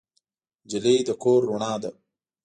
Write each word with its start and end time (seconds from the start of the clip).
نجلۍ 0.63 0.97
د 1.07 1.09
کور 1.23 1.39
رڼا 1.49 1.73
ده. 1.83 1.91